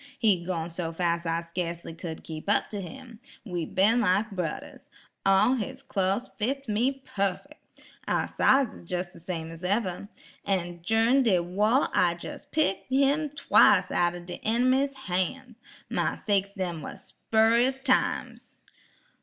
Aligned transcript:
He 0.17 0.43
goin' 0.43 0.71
so 0.71 0.91
fas' 0.91 1.27
I 1.27 1.41
skacely 1.41 1.95
cud 1.95 2.23
keep 2.23 2.49
up 2.49 2.71
tuh 2.71 2.81
him. 2.81 3.19
We 3.45 3.65
bin 3.65 3.99
like 4.01 4.31
brudders. 4.31 4.87
All 5.27 5.53
his 5.53 5.83
clo's 5.83 6.31
fits 6.39 6.67
me 6.67 7.03
puffick! 7.05 7.61
Our 8.07 8.25
size 8.27 8.73
is 8.73 8.89
jes' 8.89 9.13
de 9.13 9.19
same 9.19 9.51
as 9.51 9.63
ever. 9.63 10.09
En 10.43 10.81
jurin' 10.81 11.21
de 11.21 11.37
wah 11.37 11.87
I 11.93 12.17
jes' 12.19 12.45
picked 12.45 12.89
him 12.89 13.29
twice 13.29 13.91
outen 13.91 14.25
de 14.25 14.39
inimy's 14.43 14.95
han's; 15.05 15.57
my 15.87 16.15
sakes 16.15 16.53
dem 16.55 16.81
was 16.81 17.03
spurious 17.13 17.83
times. 17.83 18.57